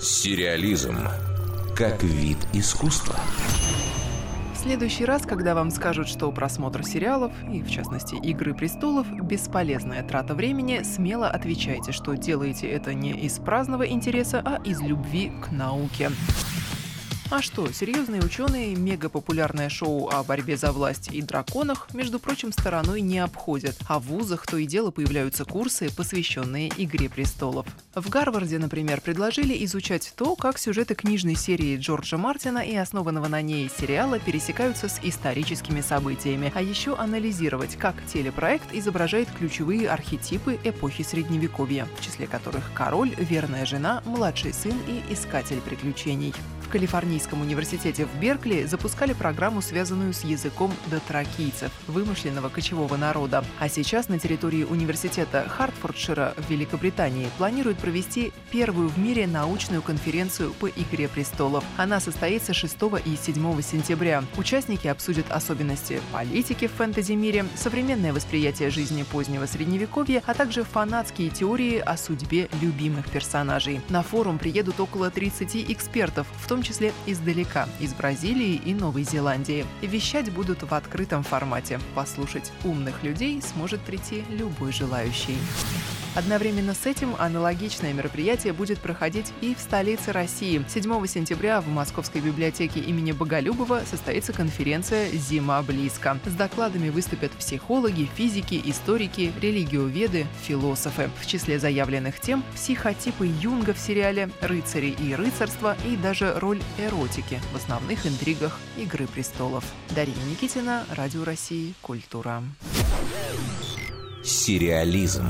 [0.00, 0.96] Сериализм
[1.76, 3.16] как вид искусства.
[4.54, 10.02] В следующий раз, когда вам скажут, что просмотр сериалов, и в частности «Игры престолов», бесполезная
[10.02, 15.50] трата времени, смело отвечайте, что делаете это не из праздного интереса, а из любви к
[15.50, 16.10] науке.
[17.30, 23.00] А что, серьезные ученые мегапопулярное шоу о борьбе за власть и драконах, между прочим, стороной
[23.00, 27.68] не обходят, а в вузах то и дело появляются курсы, посвященные «Игре престолов».
[27.94, 33.40] В Гарварде, например, предложили изучать то, как сюжеты книжной серии Джорджа Мартина и основанного на
[33.42, 41.04] ней сериала пересекаются с историческими событиями, а еще анализировать, как телепроект изображает ключевые архетипы эпохи
[41.04, 46.34] Средневековья, в числе которых король, верная жена, младший сын и искатель приключений.
[46.70, 53.44] Калифорнийском университете в Беркли запускали программу, связанную с языком дотракийцев, вымышленного кочевого народа.
[53.58, 60.52] А сейчас на территории университета Хартфордшира в Великобритании планируют провести первую в мире научную конференцию
[60.54, 61.64] по «Игре престолов».
[61.76, 64.22] Она состоится 6 и 7 сентября.
[64.36, 71.78] Участники обсудят особенности политики в фэнтези-мире, современное восприятие жизни позднего Средневековья, а также фанатские теории
[71.78, 73.80] о судьбе любимых персонажей.
[73.88, 79.04] На форум приедут около 30 экспертов, в том том числе издалека, из Бразилии и Новой
[79.04, 79.64] Зеландии.
[79.80, 81.80] Вещать будут в открытом формате.
[81.94, 85.38] Послушать умных людей сможет прийти любой желающий.
[86.14, 90.64] Одновременно с этим аналогичное мероприятие будет проходить и в столице России.
[90.68, 96.18] 7 сентября в Московской библиотеке имени Боголюбова состоится конференция «Зима близко».
[96.26, 101.10] С докладами выступят психологи, физики, историки, религиоведы, философы.
[101.20, 107.40] В числе заявленных тем– психотипы Юнга в сериале «Рыцари и рыцарство» и даже роль эротики
[107.52, 109.64] в основных интригах «Игры престолов».
[109.94, 112.42] Дарья Никитина, Радио России, Культура.
[114.24, 115.26] Сериализм.